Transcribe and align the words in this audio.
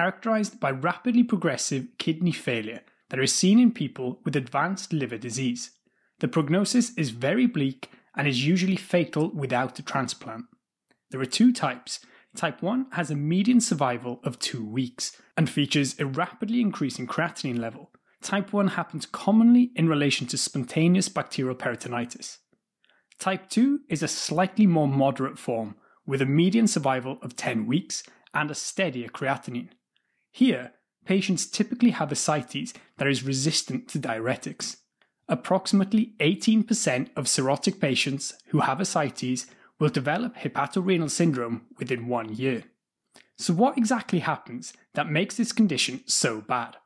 characterized 0.00 0.58
by 0.58 0.70
rapidly 0.70 1.22
progressive 1.22 1.86
kidney 1.98 2.32
failure 2.32 2.80
that 3.10 3.20
is 3.20 3.34
seen 3.34 3.60
in 3.60 3.70
people 3.70 4.18
with 4.24 4.34
advanced 4.34 4.94
liver 4.94 5.18
disease. 5.18 5.72
The 6.20 6.28
prognosis 6.28 6.94
is 6.96 7.10
very 7.10 7.44
bleak 7.44 7.90
and 8.16 8.26
is 8.26 8.46
usually 8.46 8.76
fatal 8.76 9.30
without 9.34 9.78
a 9.78 9.82
transplant. 9.82 10.46
There 11.10 11.20
are 11.20 11.26
two 11.26 11.52
types. 11.52 12.00
Type 12.34 12.62
1 12.62 12.86
has 12.92 13.10
a 13.10 13.14
median 13.14 13.60
survival 13.60 14.20
of 14.24 14.38
two 14.38 14.64
weeks 14.64 15.20
and 15.36 15.50
features 15.50 15.94
a 15.98 16.06
rapidly 16.06 16.62
increasing 16.62 17.06
creatinine 17.06 17.58
level. 17.58 17.90
Type 18.22 18.54
1 18.54 18.68
happens 18.68 19.04
commonly 19.04 19.70
in 19.76 19.86
relation 19.86 20.26
to 20.28 20.38
spontaneous 20.38 21.10
bacterial 21.10 21.54
peritonitis. 21.54 22.38
Type 23.18 23.50
2 23.50 23.80
is 23.90 24.02
a 24.02 24.08
slightly 24.08 24.66
more 24.66 24.88
moderate 24.88 25.38
form 25.38 25.74
with 26.06 26.22
a 26.22 26.32
median 26.40 26.66
survival 26.66 27.18
of 27.20 27.36
10 27.36 27.66
weeks 27.66 28.02
and 28.32 28.50
a 28.50 28.54
steadier 28.54 29.08
creatinine. 29.08 29.68
Here, 30.30 30.72
patients 31.04 31.46
typically 31.46 31.90
have 31.90 32.12
ascites 32.12 32.72
that 32.98 33.08
is 33.08 33.22
resistant 33.22 33.88
to 33.88 33.98
diuretics. 33.98 34.76
Approximately 35.28 36.14
18% 36.20 37.10
of 37.16 37.26
cirrhotic 37.26 37.80
patients 37.80 38.34
who 38.48 38.60
have 38.60 38.80
ascites 38.80 39.46
will 39.78 39.88
develop 39.88 40.36
hepatorenal 40.36 41.10
syndrome 41.10 41.66
within 41.78 42.08
one 42.08 42.34
year. 42.34 42.64
So, 43.38 43.54
what 43.54 43.78
exactly 43.78 44.18
happens 44.18 44.74
that 44.94 45.10
makes 45.10 45.36
this 45.36 45.52
condition 45.52 46.02
so 46.06 46.40
bad? 46.40 46.76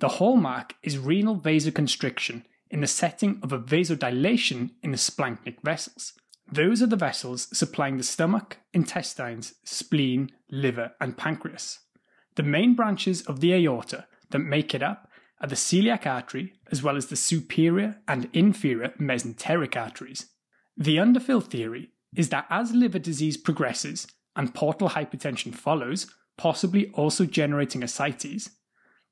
The 0.00 0.08
hallmark 0.08 0.74
is 0.82 0.98
renal 0.98 1.40
vasoconstriction 1.40 2.44
in 2.70 2.80
the 2.80 2.86
setting 2.86 3.40
of 3.42 3.52
a 3.52 3.58
vasodilation 3.58 4.70
in 4.82 4.90
the 4.90 4.98
splanchnic 4.98 5.62
vessels. 5.62 6.12
Those 6.50 6.82
are 6.82 6.86
the 6.86 6.96
vessels 6.96 7.48
supplying 7.56 7.96
the 7.96 8.02
stomach, 8.02 8.58
intestines, 8.72 9.54
spleen, 9.64 10.30
liver, 10.50 10.92
and 11.00 11.16
pancreas. 11.16 11.78
The 12.38 12.44
main 12.44 12.74
branches 12.74 13.22
of 13.22 13.40
the 13.40 13.52
aorta 13.52 14.06
that 14.30 14.38
make 14.38 14.72
it 14.72 14.80
up 14.80 15.10
are 15.40 15.48
the 15.48 15.56
celiac 15.56 16.06
artery, 16.06 16.52
as 16.70 16.84
well 16.84 16.96
as 16.96 17.06
the 17.06 17.16
superior 17.16 17.96
and 18.06 18.30
inferior 18.32 18.90
mesenteric 18.90 19.76
arteries. 19.76 20.26
The 20.76 20.98
underfill 20.98 21.42
theory 21.42 21.90
is 22.14 22.28
that 22.28 22.46
as 22.48 22.70
liver 22.70 23.00
disease 23.00 23.36
progresses 23.36 24.06
and 24.36 24.54
portal 24.54 24.90
hypertension 24.90 25.52
follows, 25.52 26.06
possibly 26.36 26.90
also 26.90 27.24
generating 27.24 27.82
ascites, 27.82 28.50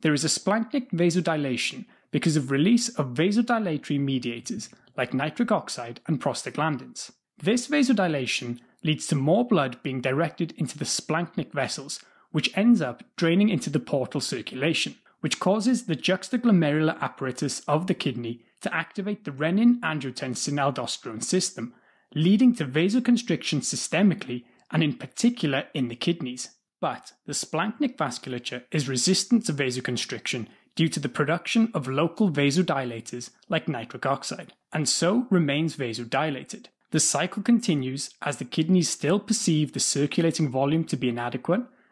there 0.02 0.14
is 0.14 0.24
a 0.24 0.28
splanchnic 0.28 0.92
vasodilation 0.92 1.86
because 2.12 2.36
of 2.36 2.52
release 2.52 2.90
of 2.90 3.14
vasodilatory 3.14 3.98
mediators 3.98 4.68
like 4.96 5.12
nitric 5.12 5.50
oxide 5.50 5.98
and 6.06 6.20
prostaglandins. 6.20 7.10
This 7.42 7.66
vasodilation 7.66 8.60
leads 8.84 9.08
to 9.08 9.16
more 9.16 9.44
blood 9.44 9.82
being 9.82 10.00
directed 10.00 10.54
into 10.56 10.78
the 10.78 10.84
splanchnic 10.84 11.50
vessels, 11.50 11.98
which 12.36 12.54
ends 12.54 12.82
up 12.82 13.02
draining 13.16 13.48
into 13.48 13.70
the 13.70 13.80
portal 13.80 14.20
circulation, 14.20 14.94
which 15.20 15.40
causes 15.40 15.86
the 15.86 15.96
juxtaglomerular 15.96 17.00
apparatus 17.00 17.60
of 17.60 17.86
the 17.86 17.94
kidney 17.94 18.44
to 18.60 18.74
activate 18.74 19.24
the 19.24 19.30
renin 19.30 19.80
angiotensin 19.80 20.58
aldosterone 20.60 21.24
system, 21.24 21.72
leading 22.14 22.54
to 22.54 22.66
vasoconstriction 22.66 23.60
systemically 23.60 24.44
and 24.70 24.82
in 24.82 24.92
particular 24.92 25.64
in 25.72 25.88
the 25.88 25.96
kidneys. 25.96 26.50
But 26.78 27.14
the 27.24 27.32
splanchnic 27.32 27.96
vasculature 27.96 28.64
is 28.70 28.86
resistant 28.86 29.46
to 29.46 29.54
vasoconstriction 29.54 30.46
due 30.74 30.90
to 30.90 31.00
the 31.00 31.08
production 31.08 31.70
of 31.72 31.88
local 31.88 32.30
vasodilators 32.30 33.30
like 33.48 33.66
nitric 33.66 34.04
oxide, 34.04 34.52
and 34.74 34.86
so 34.86 35.26
remains 35.30 35.74
vasodilated. 35.74 36.66
The 36.90 37.00
cycle 37.00 37.42
continues 37.42 38.10
as 38.20 38.36
the 38.36 38.44
kidneys 38.44 38.90
still 38.90 39.20
perceive 39.20 39.72
the 39.72 39.80
circulating 39.80 40.50
volume 40.50 40.84
to 40.84 40.98
be 40.98 41.08
inadequate 41.08 41.62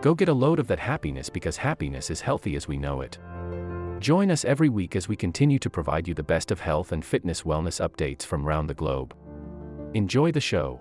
Go 0.00 0.14
get 0.14 0.28
a 0.28 0.34
load 0.34 0.58
of 0.58 0.66
that 0.68 0.78
happiness 0.78 1.28
because 1.28 1.56
happiness 1.56 2.10
is 2.10 2.20
healthy 2.20 2.56
as 2.56 2.66
we 2.66 2.76
know 2.76 3.00
it. 3.00 3.18
Join 4.00 4.30
us 4.30 4.44
every 4.44 4.68
week 4.68 4.96
as 4.96 5.08
we 5.08 5.16
continue 5.16 5.58
to 5.58 5.68
provide 5.68 6.08
you 6.08 6.14
the 6.14 6.22
best 6.22 6.50
of 6.50 6.60
health 6.60 6.90
and 6.92 7.04
fitness 7.04 7.42
wellness 7.42 7.86
updates 7.86 8.24
from 8.24 8.46
around 8.46 8.66
the 8.66 8.74
globe. 8.74 9.14
Enjoy 9.92 10.32
the 10.32 10.40
show. 10.40 10.80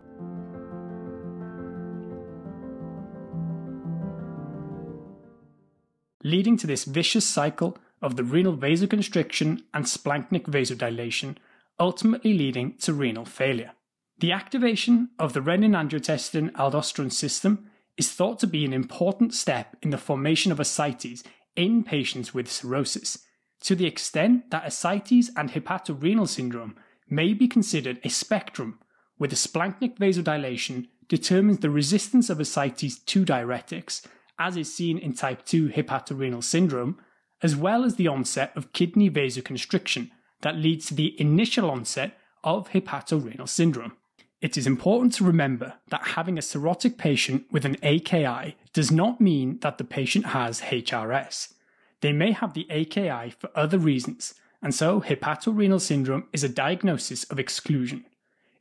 leading 6.23 6.57
to 6.57 6.67
this 6.67 6.85
vicious 6.85 7.25
cycle 7.25 7.77
of 8.01 8.15
the 8.15 8.23
renal 8.23 8.55
vasoconstriction 8.55 9.63
and 9.73 9.85
splanchnic 9.85 10.43
vasodilation, 10.43 11.35
ultimately 11.79 12.33
leading 12.33 12.75
to 12.77 12.93
renal 12.93 13.25
failure. 13.25 13.71
The 14.19 14.31
activation 14.31 15.09
of 15.17 15.33
the 15.33 15.39
renin-angiotensin 15.39 16.51
aldosterone 16.51 17.11
system 17.11 17.69
is 17.99 18.11
thought 18.11 18.39
to 18.39 18.47
be 18.47 18.65
an 18.65 18.73
important 18.73 19.33
step 19.33 19.75
in 19.83 19.91
the 19.91 19.97
formation 19.97 20.51
of 20.51 20.59
ascites 20.59 21.23
in 21.55 21.83
patients 21.83 22.33
with 22.33 22.49
cirrhosis, 22.49 23.19
to 23.61 23.75
the 23.75 23.85
extent 23.85 24.49
that 24.49 24.65
ascites 24.65 25.29
and 25.35 25.51
hepatorenal 25.51 26.27
syndrome 26.27 26.75
may 27.09 27.33
be 27.33 27.47
considered 27.47 27.99
a 28.03 28.09
spectrum, 28.09 28.79
where 29.17 29.27
the 29.27 29.35
splanchnic 29.35 29.97
vasodilation 29.97 30.87
determines 31.09 31.59
the 31.59 31.69
resistance 31.69 32.29
of 32.29 32.39
ascites 32.39 32.97
to 32.99 33.25
diuretics 33.25 34.05
as 34.39 34.55
is 34.55 34.73
seen 34.73 34.97
in 34.97 35.13
type 35.13 35.45
2 35.45 35.69
hepatorenal 35.69 36.41
syndrome, 36.41 36.97
as 37.43 37.55
well 37.55 37.83
as 37.83 37.95
the 37.95 38.07
onset 38.07 38.55
of 38.55 38.71
kidney 38.71 39.09
vasoconstriction 39.09 40.09
that 40.41 40.55
leads 40.55 40.85
to 40.85 40.93
the 40.93 41.19
initial 41.19 41.69
onset 41.69 42.17
of 42.43 42.69
hepatorenal 42.69 43.47
syndrome. 43.47 43.91
It 44.41 44.57
is 44.57 44.65
important 44.65 45.13
to 45.13 45.25
remember 45.25 45.73
that 45.89 46.09
having 46.15 46.37
a 46.37 46.41
cirrhotic 46.41 46.97
patient 46.97 47.45
with 47.51 47.65
an 47.65 47.75
AKI 47.83 48.55
does 48.71 48.89
not 48.89 49.19
mean 49.19 49.59
that 49.59 49.77
the 49.77 49.83
patient 49.83 50.27
has 50.27 50.61
HRS. 50.61 51.53
They 51.99 52.13
may 52.13 52.31
have 52.31 52.53
the 52.53 52.65
AKI 52.69 53.31
for 53.31 53.49
other 53.53 53.77
reasons, 53.77 54.35
and 54.61 54.73
so 54.73 55.01
hepatorenal 55.01 55.81
syndrome 55.81 56.27
is 56.31 56.45
a 56.45 56.49
diagnosis 56.49 57.25
of 57.25 57.37
exclusion. 57.37 58.05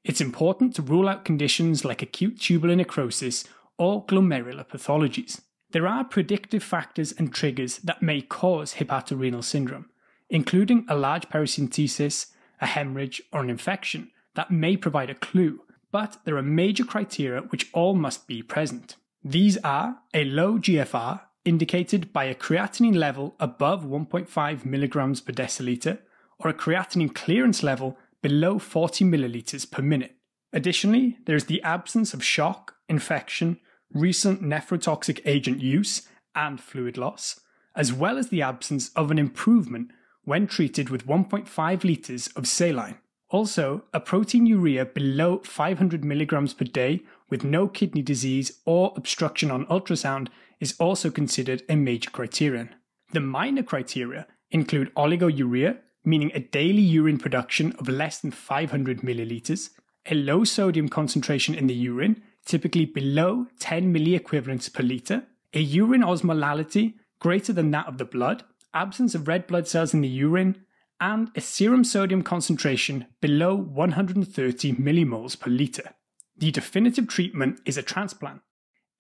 It's 0.03 0.21
important 0.21 0.75
to 0.75 0.83
rule 0.83 1.09
out 1.09 1.25
conditions 1.25 1.85
like 1.85 2.03
acute 2.03 2.41
tubular 2.41 2.75
necrosis 2.75 3.45
or 3.77 4.05
glomerular 4.05 4.67
pathologies. 4.67 5.41
There 5.71 5.87
are 5.87 6.03
predictive 6.03 6.65
factors 6.65 7.13
and 7.13 7.33
triggers 7.33 7.79
that 7.79 8.03
may 8.03 8.23
cause 8.23 8.75
hepatorenal 8.75 9.45
syndrome, 9.45 9.91
including 10.29 10.87
a 10.89 10.97
large 10.97 11.29
paracentesis, 11.29 12.33
a 12.61 12.67
hemorrhage, 12.67 13.23
or 13.33 13.43
an 13.43 13.51
infection 13.51 14.11
that 14.35 14.51
may 14.51 14.77
provide 14.77 15.11
a 15.11 15.15
clue, 15.15 15.61
but 15.91 16.19
there 16.25 16.37
are 16.37 16.43
major 16.43 16.85
criteria 16.85 17.43
which 17.43 17.69
all 17.73 17.95
must 17.95 18.27
be 18.27 18.43
present. 18.43 18.97
These 19.25 19.57
are 19.59 19.99
a 20.15 20.25
low 20.25 20.59
GFR, 20.59 21.21
indicated 21.45 22.13
by 22.13 22.25
a 22.25 22.35
creatinine 22.35 22.97
level 22.97 23.35
above 23.41 23.85
1.5 23.85 24.65
milligrams 24.65 25.21
per 25.21 25.33
deciliter, 25.33 25.99
or 26.39 26.51
a 26.51 26.55
creatinine 26.55 27.15
clearance 27.15 27.63
level 27.63 27.97
below 28.23 28.59
40 28.59 29.05
milliliters 29.05 29.71
per 29.71 29.83
minute. 29.83 30.17
Additionally, 30.53 31.19
there 31.27 31.37
is 31.37 31.47
the 31.47 31.63
absence 31.63 32.15
of 32.15 32.25
shock, 32.25 32.75
infection, 32.89 33.59
recent 33.93 34.43
nephrotoxic 34.43 35.21
agent 35.25 35.61
use 35.61 36.09
and 36.35 36.61
fluid 36.61 36.97
loss, 36.97 37.41
as 37.75 37.93
well 37.93 38.19
as 38.19 38.29
the 38.29 38.43
absence 38.43 38.91
of 38.95 39.11
an 39.11 39.19
improvement 39.19 39.91
when 40.25 40.47
treated 40.47 40.91
with 40.91 41.07
1.5 41.07 41.85
litres 41.85 42.29
of 42.29 42.47
saline. 42.47 42.99
Also, 43.31 43.85
a 43.93 44.01
proteinuria 44.01 44.93
below 44.93 45.41
500 45.45 46.05
milligrams 46.05 46.55
per 46.55 46.65
day 46.65 47.03
with 47.29 47.45
no 47.45 47.69
kidney 47.69 48.01
disease 48.01 48.61
or 48.65 48.93
obstruction 48.97 49.51
on 49.51 49.67
ultrasound 49.67 50.29
is 50.61 50.75
also 50.79 51.11
considered 51.11 51.63
a 51.69 51.77
major 51.77 52.11
criterion. 52.11 52.75
The 53.13 53.21
minor 53.21 53.63
criteria 53.63 54.27
include 54.51 54.95
oliguria, 54.95 55.79
meaning 56.05 56.31
a 56.35 56.41
daily 56.41 56.83
urine 56.83 57.19
production 57.19 57.73
of 57.79 57.89
less 57.89 58.19
than 58.19 58.31
500 58.31 59.03
milliliters, 59.03 59.71
a 60.11 60.15
low 60.15 60.45
sodium 60.45 60.89
concentration 60.89 61.55
in 61.55 61.67
the 61.67 61.75
urine, 61.75 62.23
typically 62.47 62.87
below 62.87 63.47
10 63.61 63.93
milliequivalents 63.93 64.73
per 64.73 64.83
litre, 64.83 65.25
a 65.53 65.61
urine 65.61 66.03
osmolality 66.03 66.95
greater 67.21 67.53
than 67.53 67.71
that 67.73 67.87
of 67.87 67.99
the 67.99 68.05
blood, 68.05 68.45
absence 68.73 69.15
of 69.15 69.29
red 69.29 69.47
blood 69.47 69.69
cells 69.69 69.93
in 69.93 70.01
the 70.01 70.09
urine, 70.09 70.65
and 71.01 71.31
a 71.35 71.41
serum 71.41 71.85
sodium 71.85 72.23
concentration 72.23 73.07
below 73.21 73.55
130 73.55 74.73
millimoles 74.75 75.39
per 75.39 75.51
litre. 75.51 75.95
The 76.37 76.51
definitive 76.51 77.09
treatment 77.09 77.61
is 77.65 77.77
a 77.77 77.83
transplant. 77.83 78.43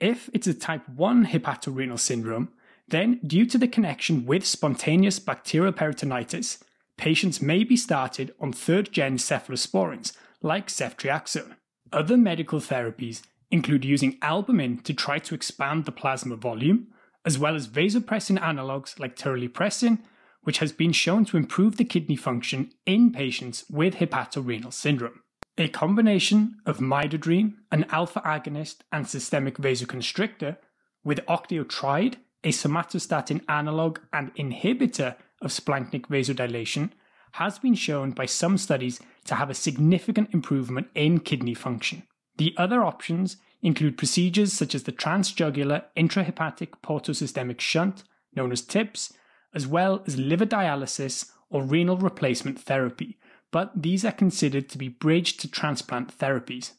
If 0.00 0.30
it's 0.32 0.46
a 0.46 0.54
type 0.54 0.88
1 0.88 1.26
hepatorenal 1.26 1.98
syndrome, 1.98 2.50
then 2.88 3.20
due 3.26 3.46
to 3.46 3.58
the 3.58 3.68
connection 3.68 4.24
with 4.26 4.46
spontaneous 4.46 5.18
bacterial 5.18 5.72
peritonitis, 5.72 6.62
patients 6.96 7.42
may 7.42 7.64
be 7.64 7.76
started 7.76 8.34
on 8.40 8.52
third 8.52 8.92
gen 8.92 9.18
cephalosporins 9.18 10.12
like 10.40 10.68
ceftriaxone. 10.68 11.56
Other 11.92 12.16
medical 12.16 12.60
therapies 12.60 13.22
include 13.50 13.84
using 13.84 14.18
albumin 14.22 14.78
to 14.78 14.94
try 14.94 15.18
to 15.18 15.34
expand 15.34 15.84
the 15.84 15.92
plasma 15.92 16.36
volume, 16.36 16.88
as 17.24 17.38
well 17.38 17.54
as 17.54 17.68
vasopressin 17.68 18.40
analogues 18.40 18.98
like 18.98 19.16
terlipressin, 19.16 19.98
which 20.42 20.58
has 20.58 20.72
been 20.72 20.92
shown 20.92 21.24
to 21.26 21.36
improve 21.36 21.76
the 21.76 21.84
kidney 21.84 22.16
function 22.16 22.70
in 22.86 23.12
patients 23.12 23.64
with 23.68 23.96
hepatorenal 23.96 24.72
syndrome. 24.72 25.22
A 25.56 25.68
combination 25.68 26.56
of 26.66 26.78
midodrine, 26.78 27.54
an 27.72 27.84
alpha 27.90 28.20
agonist 28.24 28.76
and 28.92 29.08
systemic 29.08 29.56
vasoconstrictor, 29.56 30.56
with 31.02 31.24
octreotide, 31.26 32.16
a 32.44 32.50
somatostatin 32.50 33.42
analog 33.48 33.98
and 34.12 34.34
inhibitor 34.36 35.16
of 35.42 35.50
splanchnic 35.50 36.02
vasodilation, 36.02 36.90
has 37.32 37.58
been 37.58 37.74
shown 37.74 38.12
by 38.12 38.26
some 38.26 38.56
studies 38.56 39.00
to 39.24 39.34
have 39.34 39.50
a 39.50 39.54
significant 39.54 40.32
improvement 40.32 40.88
in 40.94 41.20
kidney 41.20 41.54
function. 41.54 42.04
The 42.36 42.54
other 42.56 42.84
options 42.84 43.36
include 43.60 43.98
procedures 43.98 44.52
such 44.52 44.74
as 44.74 44.84
the 44.84 44.92
transjugular 44.92 45.84
intrahepatic 45.96 46.68
portosystemic 46.84 47.60
shunt, 47.60 48.04
known 48.34 48.52
as 48.52 48.62
TIPS, 48.62 49.12
as 49.54 49.66
well 49.66 50.02
as 50.06 50.18
liver 50.18 50.46
dialysis 50.46 51.30
or 51.50 51.62
renal 51.62 51.96
replacement 51.96 52.58
therapy, 52.58 53.18
but 53.50 53.72
these 53.74 54.04
are 54.04 54.12
considered 54.12 54.68
to 54.68 54.78
be 54.78 54.88
bridge 54.88 55.36
to 55.38 55.50
transplant 55.50 56.16
therapies. 56.18 56.72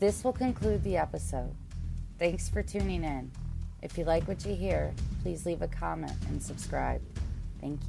This 0.00 0.22
will 0.22 0.32
conclude 0.32 0.82
the 0.84 0.96
episode. 0.96 1.54
Thanks 2.18 2.48
for 2.48 2.62
tuning 2.62 3.04
in. 3.04 3.30
If 3.82 3.96
you 3.96 4.04
like 4.04 4.26
what 4.26 4.44
you 4.44 4.54
hear, 4.54 4.92
please 5.22 5.46
leave 5.46 5.62
a 5.62 5.68
comment 5.68 6.12
and 6.28 6.42
subscribe. 6.42 7.00
Thank 7.60 7.80
you. 7.80 7.86